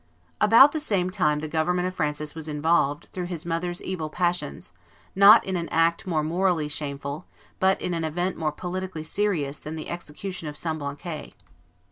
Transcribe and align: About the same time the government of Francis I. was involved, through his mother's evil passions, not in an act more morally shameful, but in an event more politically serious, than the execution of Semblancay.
About 0.41 0.71
the 0.71 0.79
same 0.79 1.11
time 1.11 1.41
the 1.41 1.47
government 1.47 1.87
of 1.87 1.93
Francis 1.93 2.31
I. 2.31 2.39
was 2.39 2.47
involved, 2.47 3.07
through 3.13 3.27
his 3.27 3.45
mother's 3.45 3.83
evil 3.83 4.09
passions, 4.09 4.71
not 5.15 5.45
in 5.45 5.55
an 5.55 5.69
act 5.69 6.07
more 6.07 6.23
morally 6.23 6.67
shameful, 6.67 7.27
but 7.59 7.79
in 7.79 7.93
an 7.93 8.03
event 8.03 8.35
more 8.35 8.51
politically 8.51 9.03
serious, 9.03 9.59
than 9.59 9.75
the 9.75 9.89
execution 9.91 10.47
of 10.47 10.57
Semblancay. 10.57 11.33